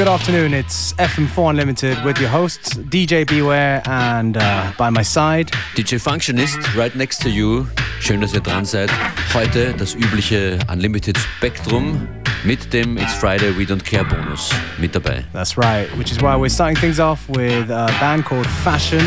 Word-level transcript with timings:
Good 0.00 0.08
afternoon. 0.08 0.54
It's 0.54 0.94
FM4 0.94 1.50
Unlimited 1.50 2.02
with 2.06 2.18
your 2.18 2.30
hosts 2.30 2.74
DJ 2.74 3.26
Beware 3.26 3.82
and 3.84 4.34
uh, 4.34 4.72
by 4.78 4.88
my 4.88 5.02
side 5.02 5.50
DJ 5.74 6.00
Functionist 6.00 6.74
right 6.74 6.94
next 6.96 7.20
to 7.20 7.28
you. 7.28 7.66
Schön, 8.00 8.22
dass 8.22 8.32
ihr 8.32 8.40
dran 8.40 8.64
seid. 8.64 8.90
Heute 9.34 9.74
das 9.74 9.94
übliche 9.94 10.58
Unlimited 10.72 11.18
Spectrum 11.18 12.08
mit 12.44 12.72
dem 12.72 12.96
It's 12.96 13.12
Friday 13.12 13.54
We 13.58 13.64
Don't 13.64 13.84
Care 13.84 14.06
Bonus 14.06 14.48
mit 14.78 14.94
dabei. 14.94 15.22
That's 15.34 15.58
right, 15.58 15.86
which 15.98 16.10
is 16.10 16.22
why 16.22 16.34
we're 16.34 16.48
starting 16.48 16.78
things 16.78 16.98
off 16.98 17.28
with 17.28 17.68
a 17.68 17.92
band 18.00 18.24
called 18.24 18.46
Fashion 18.64 19.04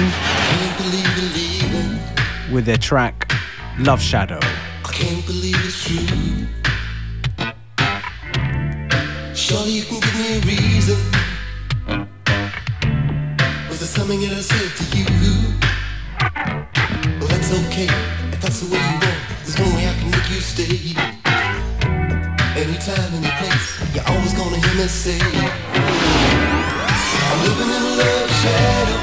with 2.52 2.66
their 2.66 2.78
track 2.78 3.34
Love 3.80 4.00
Shadow. 4.00 4.38
I 4.86 4.92
can't 4.92 5.26
believe 5.26 5.58
it's 5.66 5.86
true. 5.86 6.63
Surely 9.54 9.74
you 9.74 9.84
can 9.84 10.00
give 10.00 10.16
me 10.18 10.26
a 10.34 10.40
reason. 10.50 10.98
Was 13.70 13.78
there 13.82 13.88
something 13.88 14.20
that 14.22 14.32
I 14.34 14.42
said 14.42 14.72
to 14.80 14.84
you? 14.98 15.06
Well, 17.20 17.28
that's 17.30 17.54
okay. 17.62 17.86
If 18.34 18.42
that's 18.42 18.62
the 18.62 18.74
way 18.74 18.82
you 18.82 18.98
want, 18.98 19.20
there's 19.46 19.60
no 19.60 19.66
way 19.78 19.86
I 19.86 19.94
can 19.94 20.10
make 20.10 20.30
you 20.34 20.42
stay. 20.42 20.98
Anytime, 22.58 23.14
any 23.14 23.30
place, 23.38 23.68
you're 23.94 24.08
always 24.08 24.34
gonna 24.34 24.58
hear 24.58 24.74
me 24.74 24.88
say, 24.88 25.22
I'm 27.30 27.40
living 27.46 27.70
in 27.78 27.84
a 27.90 27.94
love 28.02 28.30
shadow. 28.42 29.02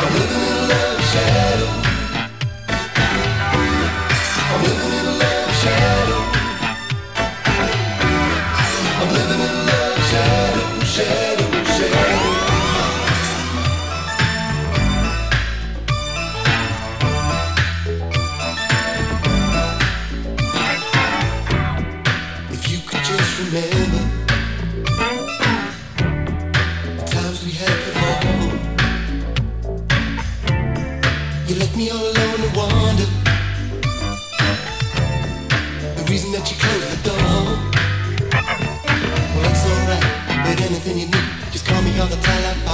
I'm 0.00 0.12
living 0.16 0.42
in 0.48 0.52
a 0.56 0.64
love 0.72 1.00
shadow. 1.12 1.85
On 42.06 42.10
the 42.10 42.16
telephone. 42.18 42.65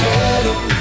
In 0.00 0.73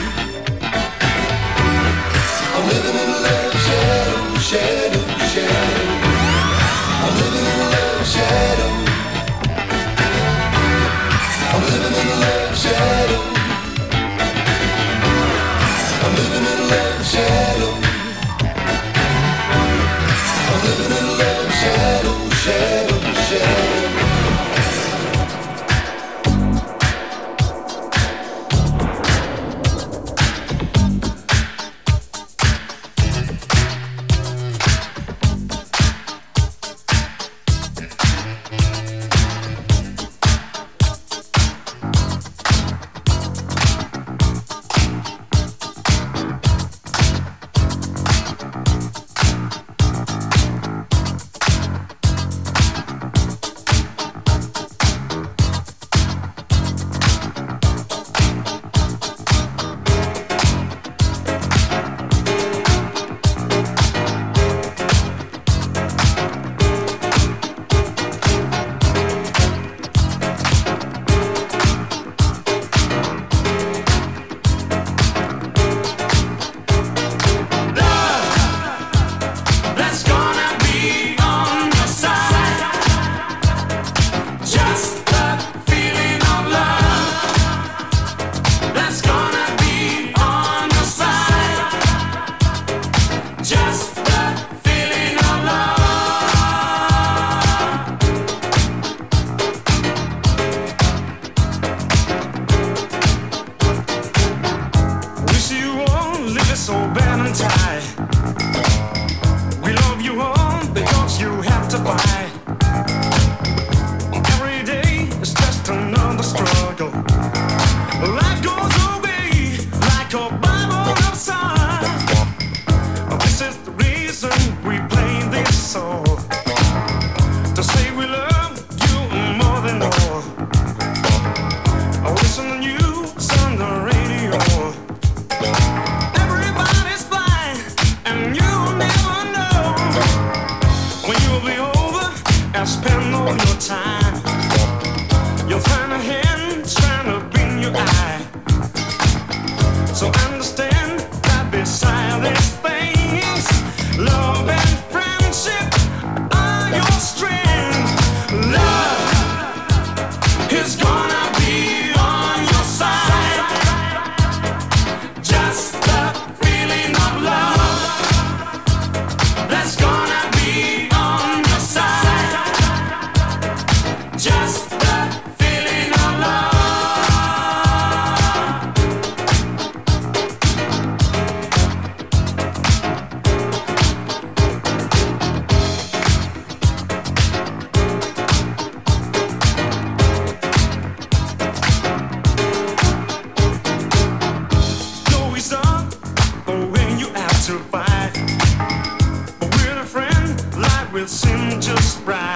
will 200.94 201.08
seem 201.08 201.60
just 201.60 202.06
right. 202.06 202.36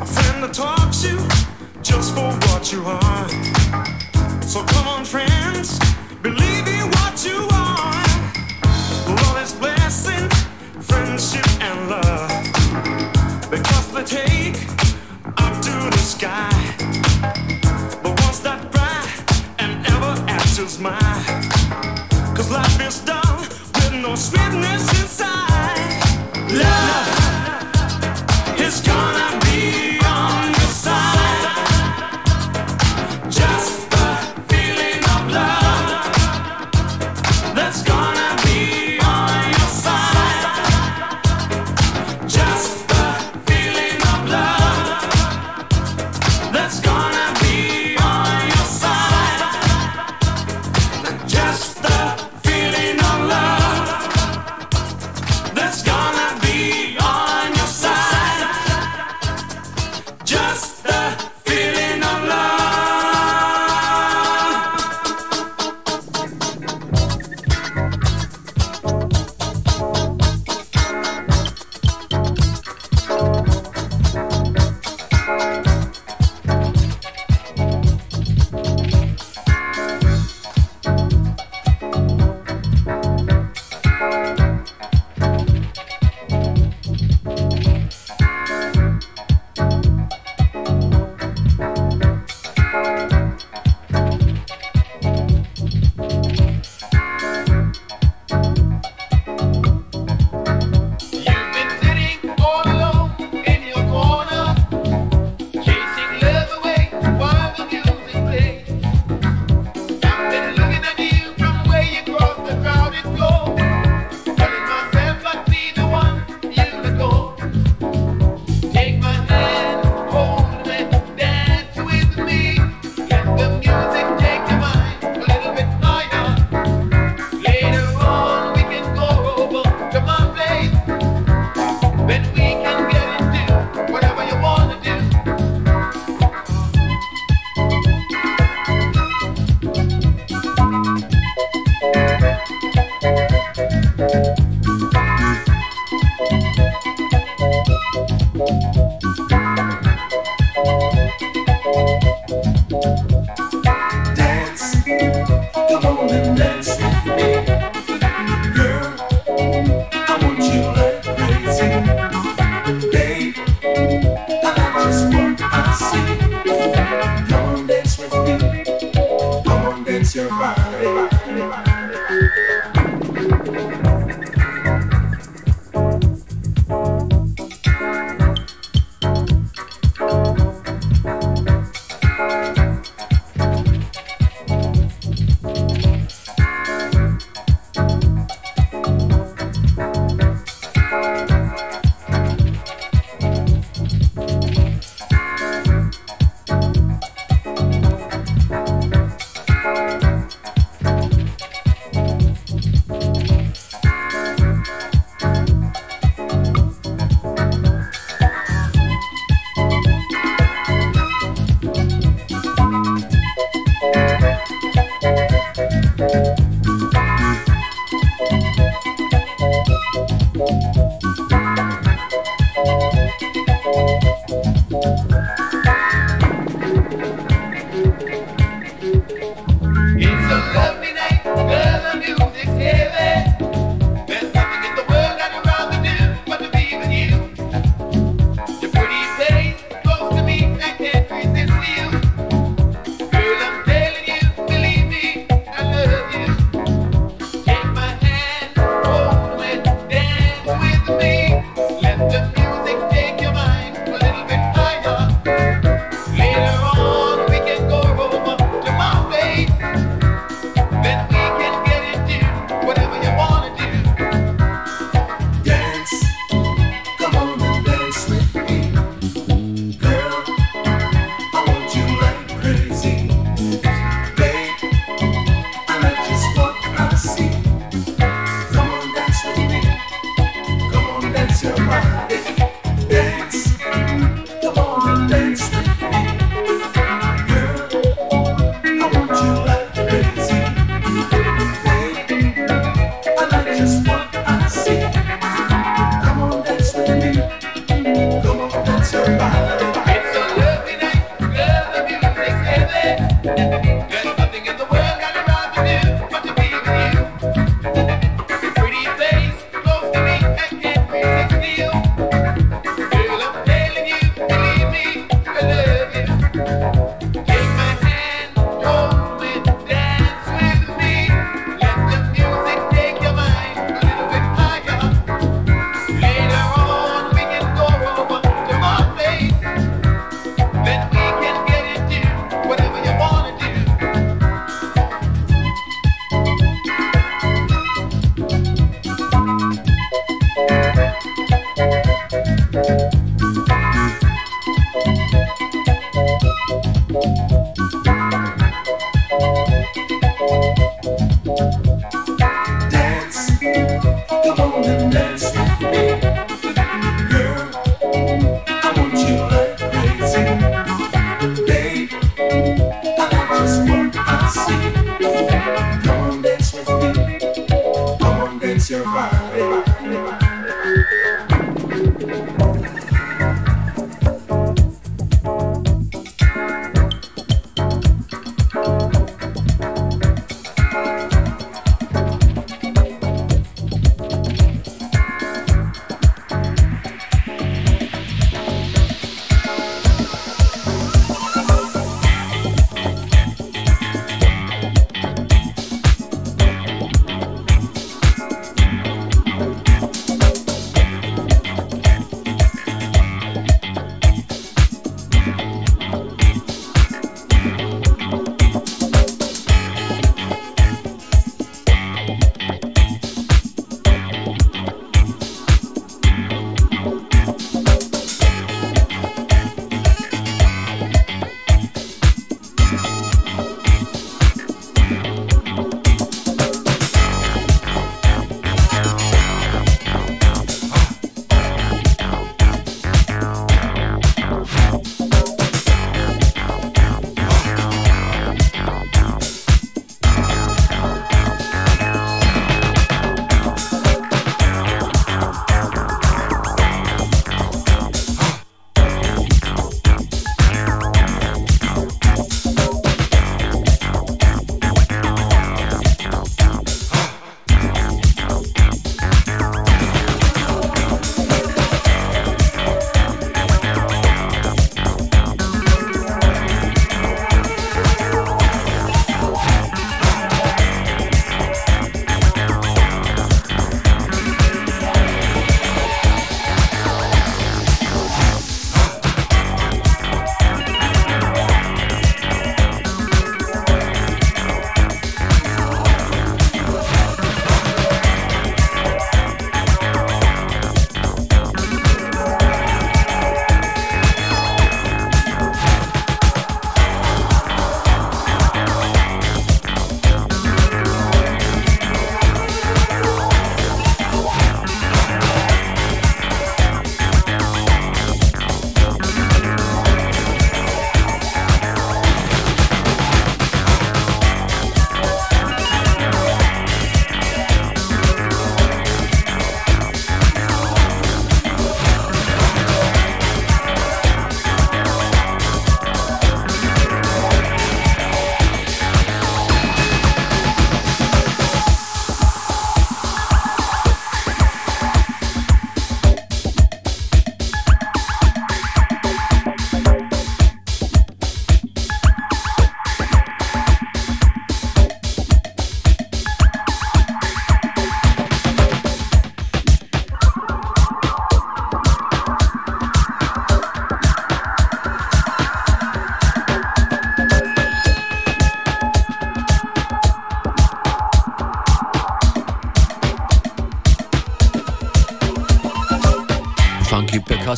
A 0.00 0.06
friend 0.06 0.44
that 0.44 0.52
talks 0.54 1.02
you 1.02 1.18
just 1.82 2.14
for 2.14 2.30
what 2.46 2.72
you 2.72 2.84
are. 2.84 3.28
So 4.42 4.62
come 4.62 4.86
on, 4.86 5.04
friends, 5.04 5.80
believe 6.22 6.68
in 6.68 6.86
what 6.98 7.24
you 7.24 7.48
are. 7.50 8.06
Love 9.08 9.42
is 9.42 9.54
blessing, 9.54 10.28
friendship 10.80 11.46
and 11.60 11.90
love. 11.90 13.50
Because 13.50 13.92
they 13.92 14.04
take 14.04 14.62
up 15.36 15.60
to 15.62 15.72
the 15.90 15.98
sky. 15.98 16.59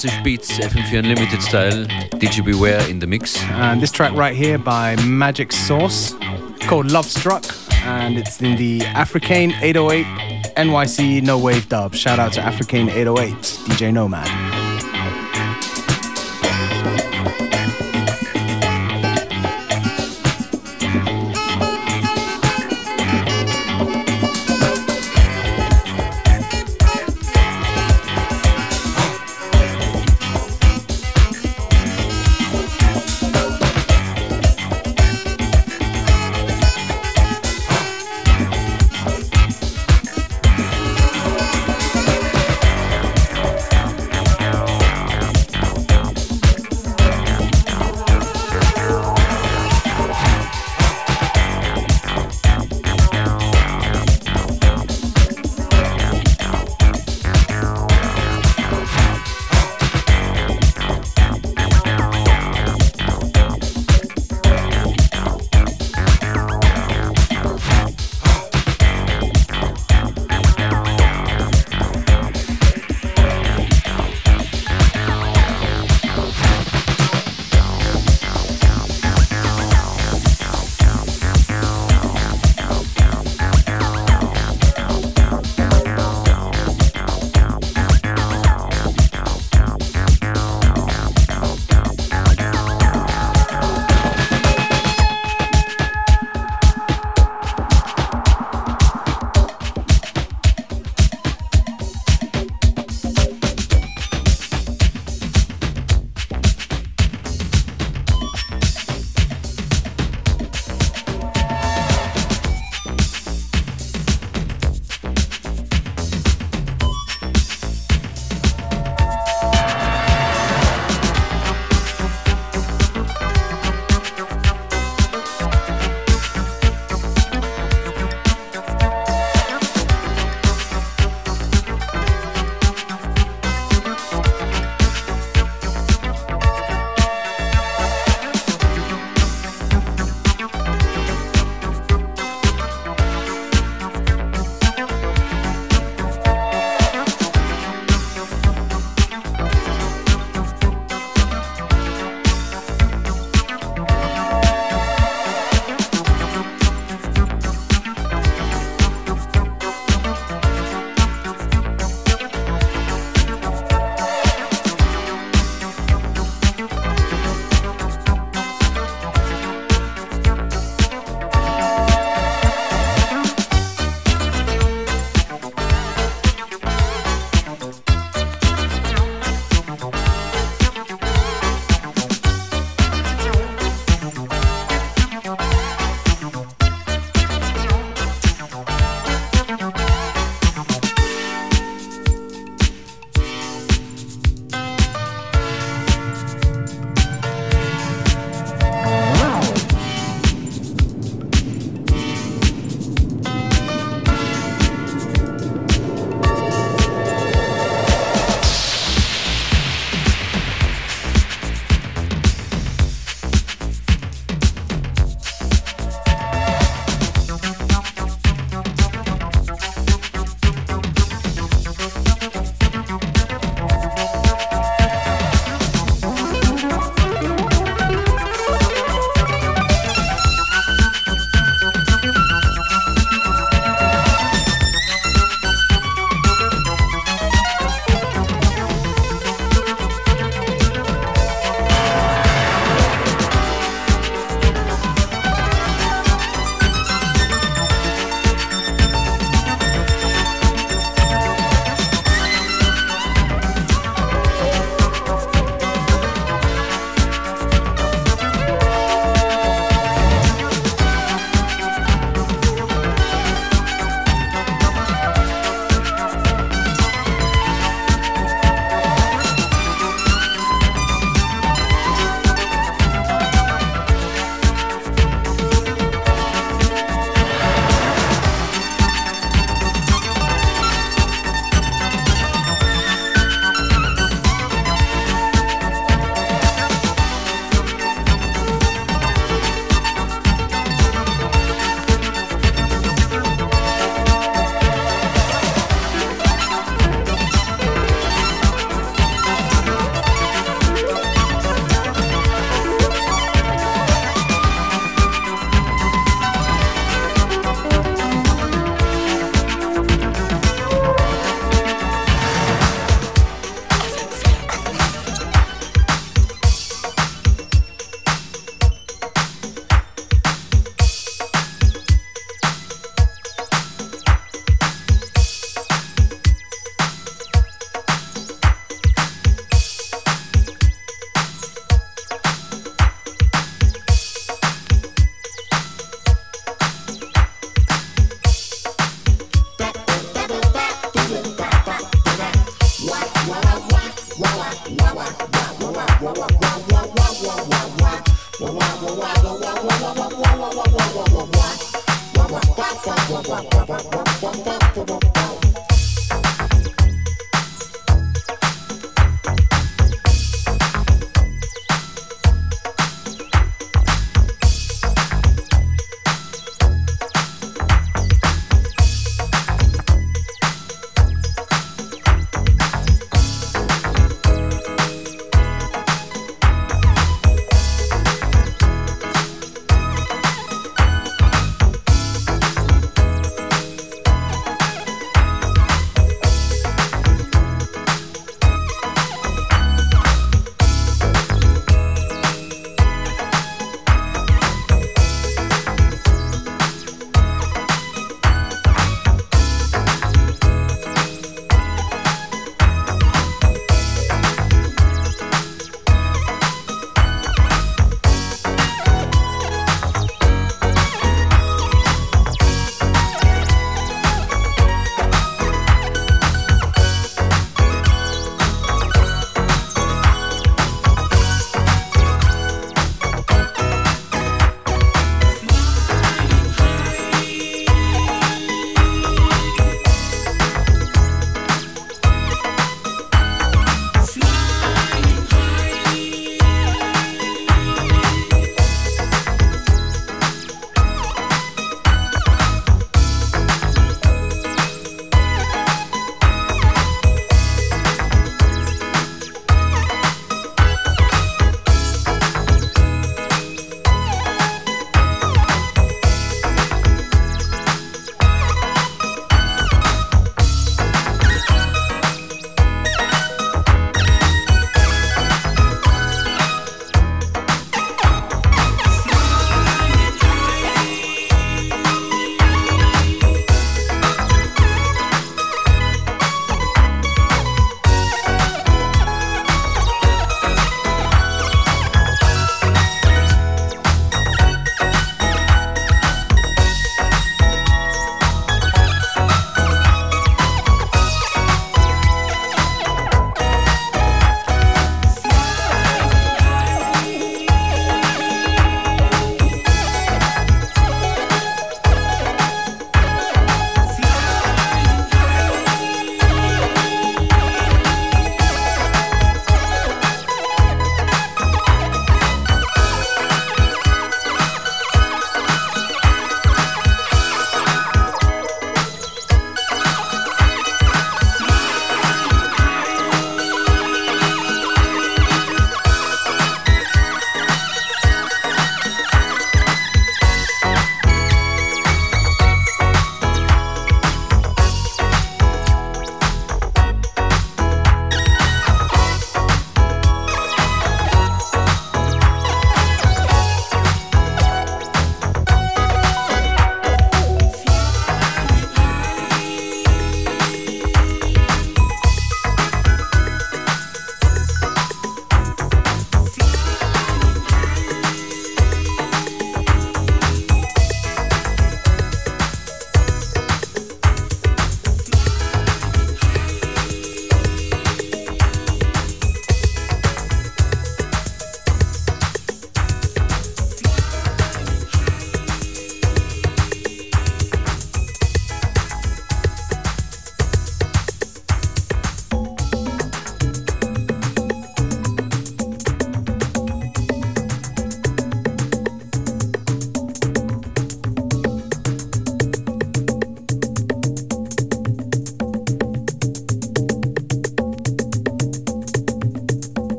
Percussive 0.00 0.24
beats, 0.24 0.58
FM4 0.58 0.98
Unlimited 1.00 1.42
style, 1.42 1.84
DJ 2.16 2.42
Beware 2.42 2.88
in 2.88 3.00
the 3.00 3.06
mix. 3.06 3.42
And 3.42 3.82
this 3.82 3.92
track 3.92 4.14
right 4.14 4.34
here 4.34 4.56
by 4.56 4.96
Magic 5.04 5.52
Source 5.52 6.14
called 6.60 6.90
Love 6.90 7.04
Struck. 7.04 7.44
And 7.84 8.16
it's 8.16 8.40
in 8.40 8.56
the 8.56 8.80
Africaine 8.80 9.52
808 9.60 10.06
NYC 10.56 11.22
No 11.22 11.38
Wave 11.38 11.68
dub. 11.68 11.94
Shout 11.94 12.18
out 12.18 12.32
to 12.34 12.40
Africaine 12.40 12.88
808, 12.90 13.34
DJ 13.68 13.92
Nomad. 13.92 14.39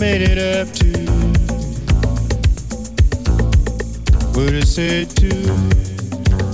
You 0.00 0.22
it 0.22 0.38
up 0.38 0.72
to. 0.72 0.88
What 4.32 4.54
I 4.54 4.60
said 4.60 5.10
to 5.16 5.28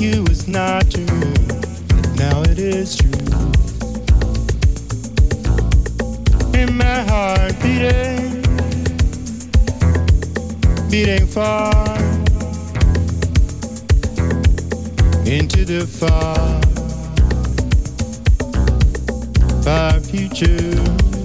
you 0.03 0.25
was 0.25 0.49
not 0.49 0.91
true. 0.91 1.33
Now 2.17 2.43
it 2.43 2.59
is 2.59 2.97
true. 2.97 3.13
In 6.61 6.77
my 6.77 7.03
heart 7.05 7.55
beating, 7.63 8.43
beating 10.91 11.29
far 11.29 11.97
into 15.25 15.65
the 15.65 15.87
far, 15.87 16.61
far 19.63 20.01
future. 20.01 21.16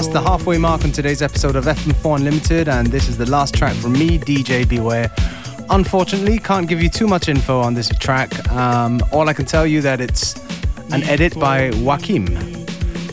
Passed 0.00 0.12
the 0.14 0.22
halfway 0.22 0.56
mark 0.56 0.82
on 0.82 0.90
today's 0.90 1.20
episode 1.20 1.56
of 1.56 1.66
FM4 1.66 2.16
Unlimited, 2.16 2.68
and 2.68 2.86
this 2.86 3.06
is 3.06 3.18
the 3.18 3.26
last 3.26 3.54
track 3.54 3.76
from 3.76 3.92
me, 3.92 4.18
DJ 4.18 4.66
Beware. 4.66 5.10
Unfortunately, 5.68 6.38
can't 6.38 6.66
give 6.66 6.80
you 6.80 6.88
too 6.88 7.06
much 7.06 7.28
info 7.28 7.60
on 7.60 7.74
this 7.74 7.90
track. 7.98 8.30
Um, 8.50 9.02
all 9.12 9.28
I 9.28 9.34
can 9.34 9.44
tell 9.44 9.66
you 9.66 9.82
that 9.82 10.00
it's 10.00 10.36
an 10.90 11.02
edit 11.02 11.38
by 11.38 11.68
Joachim. 11.72 12.34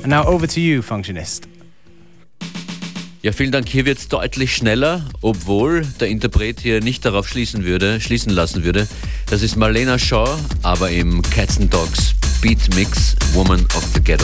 And 0.02 0.08
now 0.08 0.24
over 0.24 0.48
to 0.48 0.62
you, 0.62 0.82
Functionist. 0.82 1.50
Ja, 3.22 3.34
vielen 3.34 3.52
Dank. 3.52 3.68
Hier 3.68 3.86
wird 3.86 3.98
es 3.98 4.08
deutlich 4.08 4.56
schneller, 4.56 5.04
obwohl 5.22 5.86
der 6.00 6.08
Interpret 6.08 6.62
hier 6.62 6.80
nicht 6.82 7.04
darauf 7.04 7.28
schließen 7.28 7.66
würde, 7.66 8.00
schließen 8.00 8.32
lassen 8.32 8.64
würde. 8.64 8.88
Das 9.30 9.42
ist 9.42 9.58
Marlena 9.58 10.00
Shaw, 10.00 10.38
aber 10.64 10.90
im 10.90 11.22
Cats 11.22 11.58
and 11.58 11.74
Dogs 11.74 12.14
Beat 12.42 12.74
Mix 12.76 13.14
Woman 13.34 13.66
of 13.76 13.84
the 13.94 14.00
Ghetto. 14.00 14.24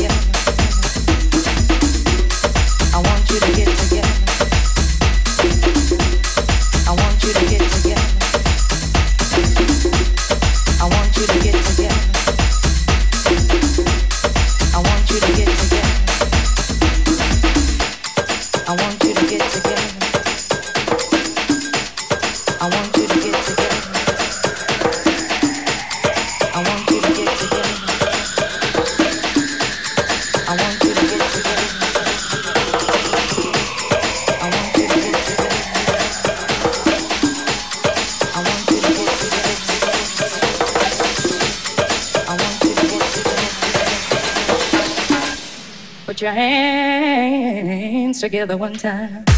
Together 48.21 48.55
one 48.55 48.75
time. 48.75 49.30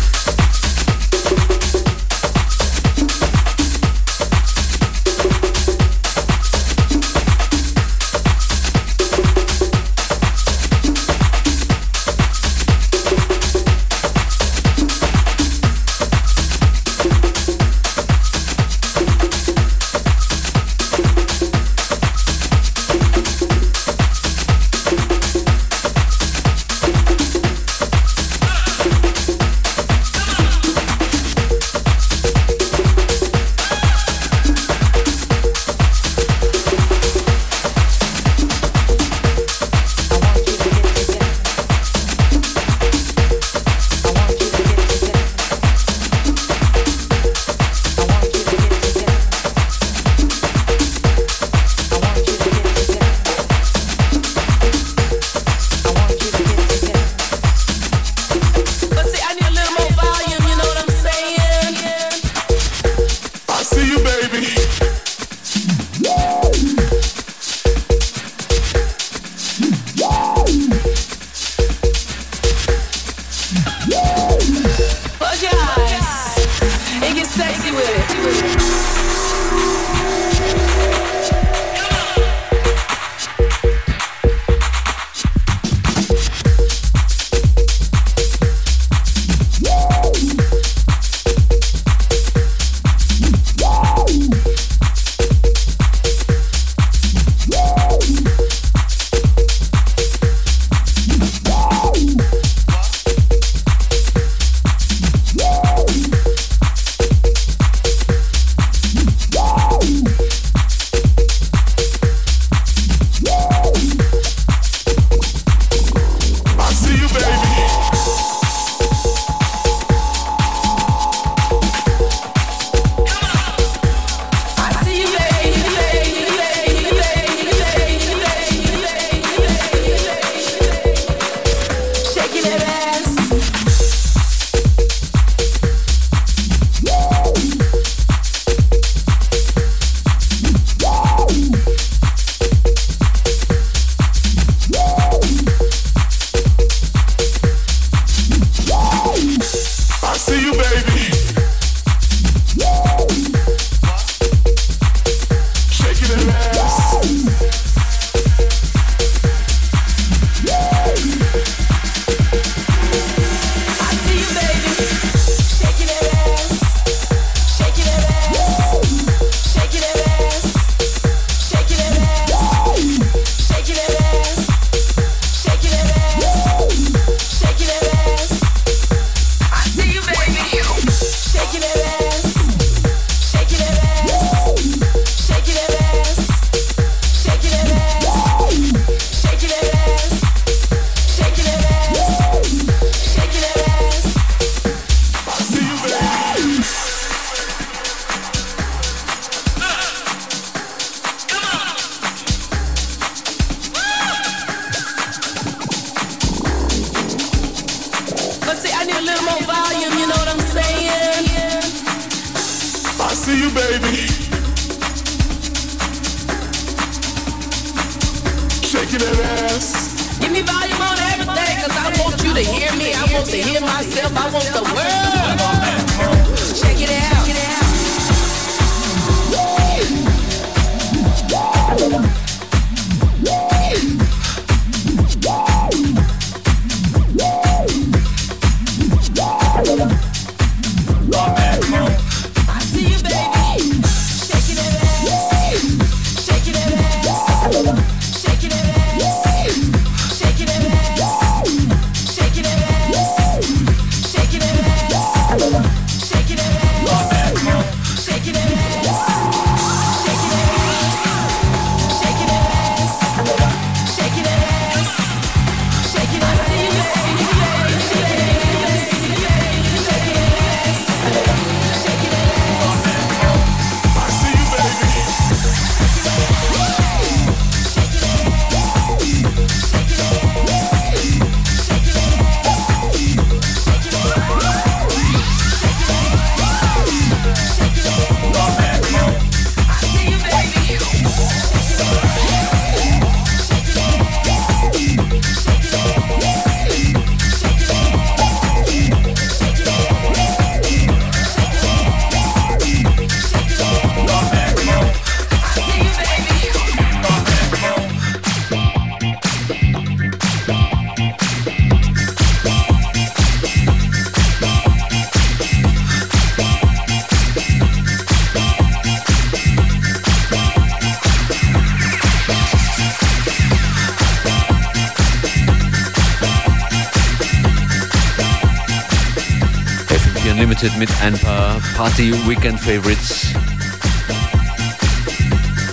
Unlimited 330.63 330.77
mit 330.77 330.89
ein 331.01 331.17
paar 331.19 331.59
Party-Weekend-Favorites. 331.75 333.33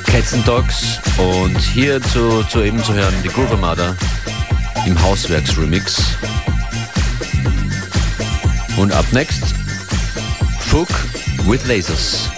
Cats 0.05 0.35
and 0.35 0.47
Dogs 0.47 0.99
und 1.17 1.57
hier 1.59 2.03
zu, 2.03 2.43
zu 2.45 2.63
eben 2.63 2.83
zu 2.83 2.93
hören 2.95 3.15
die 3.23 3.29
Groove 3.29 3.53
Armada 3.53 3.95
im 4.87 5.01
Hauswerks-Remix. 5.01 6.03
Und 8.77 8.93
ab 8.93 9.05
next, 9.13 9.55
Fook 10.59 10.89
with 11.47 11.65
Lasers. 11.67 12.31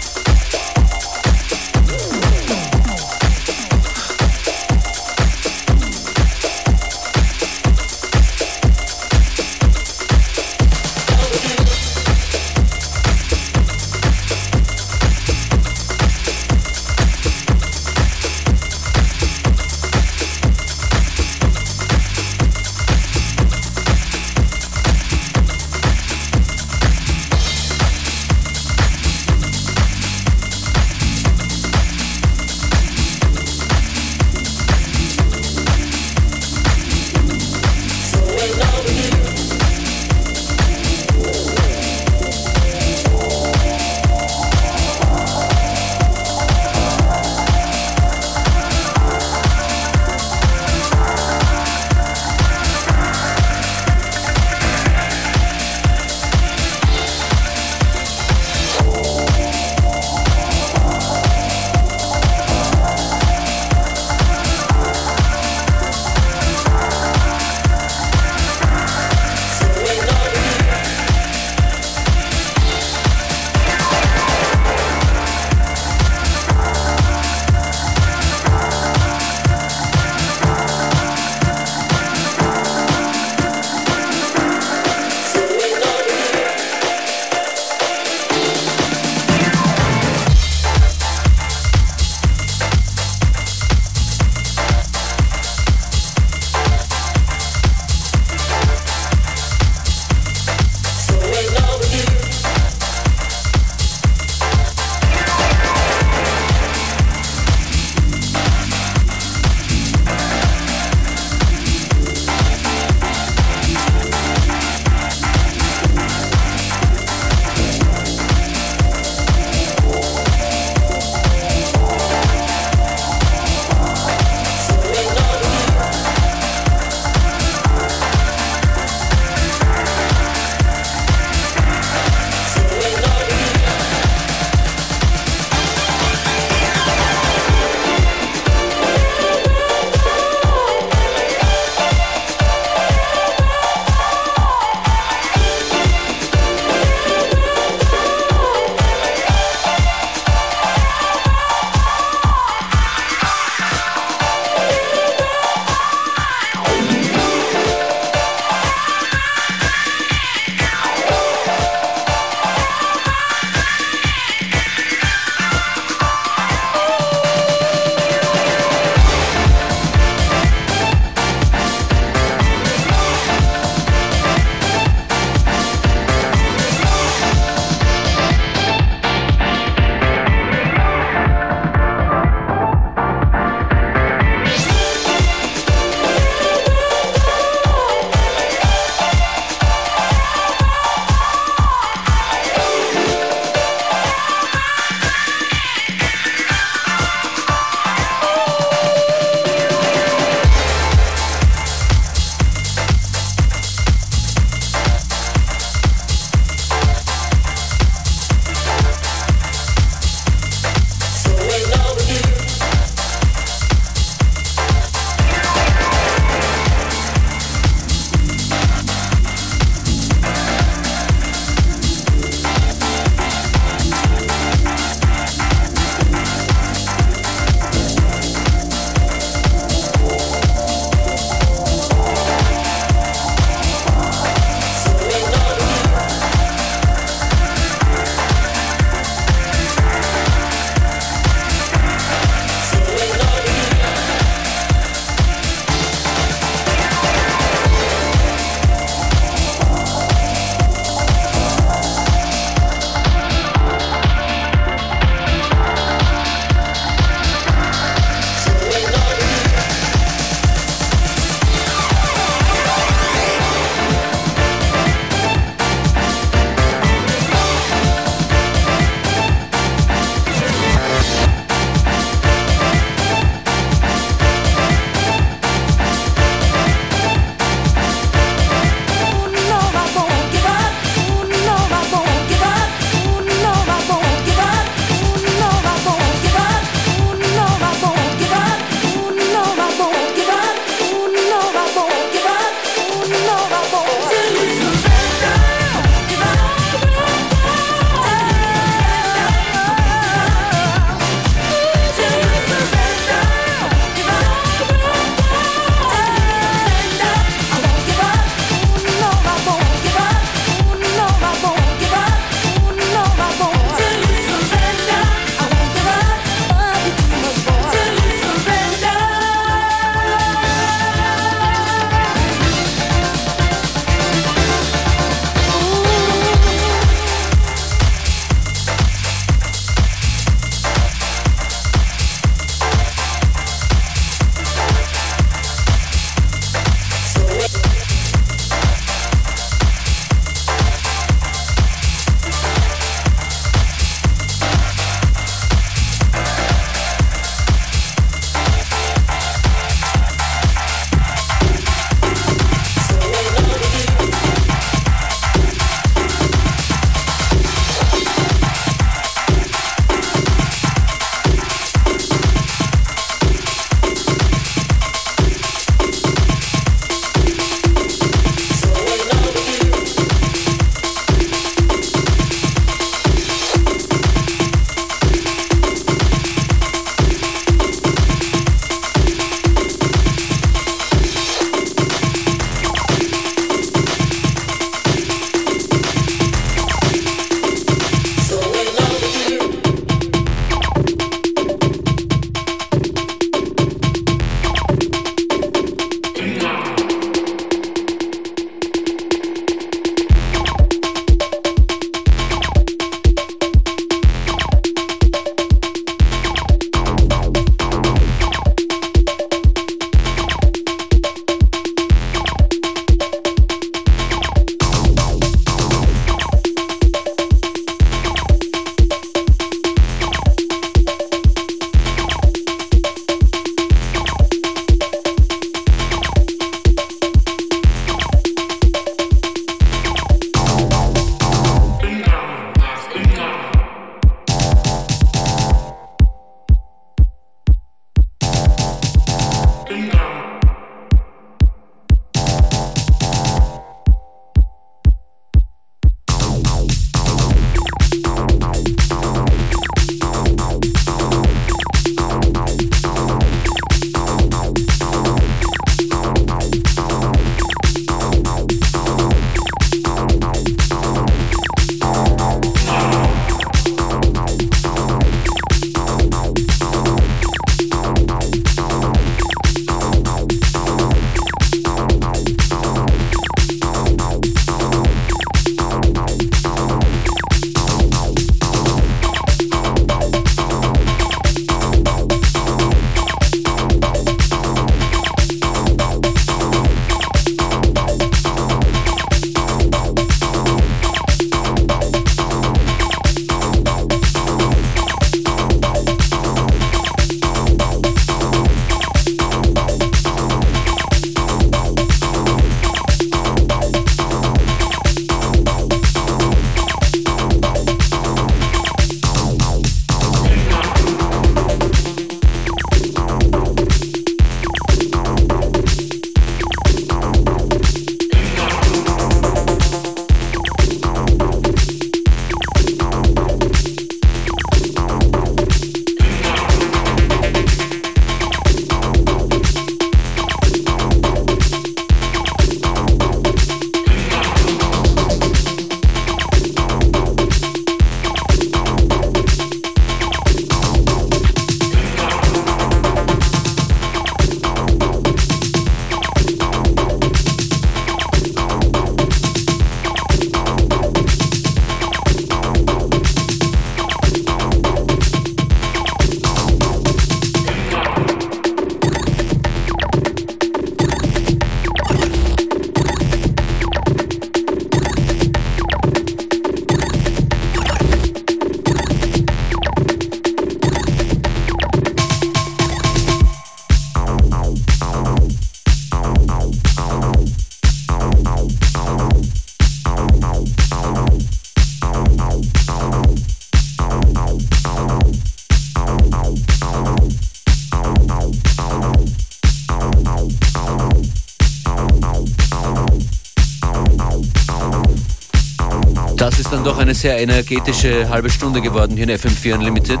Sehr 596.98 597.20
energetische 597.20 598.08
halbe 598.08 598.28
Stunde 598.28 598.60
geworden 598.60 598.96
hier 598.96 599.08
in 599.08 599.16
FM4 599.16 599.54
Unlimited. 599.54 600.00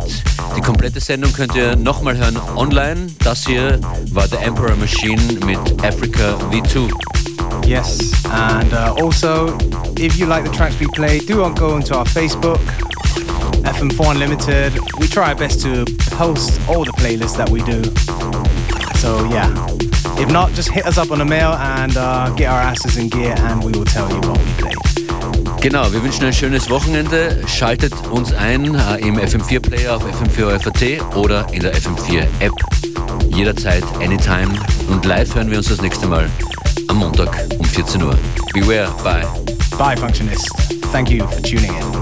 Die 0.56 0.60
komplette 0.60 0.98
Sendung 0.98 1.32
könnt 1.32 1.54
ihr 1.54 1.76
nochmal 1.76 2.16
hören 2.16 2.36
online. 2.56 3.06
Das 3.20 3.46
hier 3.46 3.78
war 4.10 4.26
The 4.26 4.36
Emperor 4.38 4.74
Machine 4.74 5.20
mit 5.46 5.58
Africa 5.84 6.36
V2. 6.50 6.90
Yes, 7.64 8.10
and 8.32 8.72
uh, 8.72 9.00
also, 9.00 9.56
if 9.96 10.16
you 10.16 10.26
like 10.26 10.44
the 10.44 10.50
tracks 10.50 10.74
we 10.80 10.88
play, 10.88 11.20
do 11.20 11.36
go 11.54 11.76
into 11.76 11.94
our 11.94 12.06
Facebook, 12.06 12.58
FM4 13.62 14.10
Unlimited. 14.10 14.72
We 14.98 15.06
try 15.06 15.28
our 15.28 15.36
best 15.36 15.62
to 15.62 15.84
post 16.16 16.60
all 16.68 16.84
the 16.84 16.92
playlists 16.98 17.36
that 17.36 17.48
we 17.48 17.60
do. 17.62 17.80
So 18.98 19.24
yeah, 19.30 19.52
if 20.20 20.32
not, 20.32 20.52
just 20.52 20.72
hit 20.72 20.84
us 20.84 20.98
up 20.98 21.12
on 21.12 21.20
a 21.20 21.24
mail 21.24 21.52
and 21.52 21.96
uh, 21.96 22.30
get 22.34 22.50
our 22.50 22.60
asses 22.60 22.96
in 22.96 23.08
gear, 23.08 23.36
and 23.38 23.62
we 23.62 23.70
will 23.70 23.84
tell 23.84 24.08
you 24.10 24.20
what 24.28 24.36
we 24.36 24.52
played. 24.54 24.67
Genau, 25.60 25.92
wir 25.92 26.02
wünschen 26.02 26.24
ein 26.24 26.32
schönes 26.32 26.70
Wochenende. 26.70 27.42
Schaltet 27.48 27.92
uns 28.10 28.32
ein 28.32 28.74
äh, 28.74 28.96
im 29.00 29.18
FM4-Player 29.18 29.96
auf 29.96 30.04
FM4 30.04 30.60
FAT 30.60 31.16
oder 31.16 31.46
in 31.52 31.60
der 31.60 31.74
FM4-App. 31.74 32.52
Jederzeit, 33.34 33.82
anytime. 34.00 34.48
Und 34.88 35.04
live 35.04 35.34
hören 35.34 35.50
wir 35.50 35.58
uns 35.58 35.68
das 35.68 35.82
nächste 35.82 36.06
Mal 36.06 36.30
am 36.86 36.98
Montag 36.98 37.44
um 37.58 37.64
14 37.64 38.02
Uhr. 38.02 38.16
Beware, 38.54 38.90
bye. 39.02 39.26
Bye, 39.76 39.96
Functionist. 39.96 40.48
Thank 40.92 41.10
you 41.10 41.26
for 41.26 41.42
tuning 41.42 41.74
in. 41.74 41.98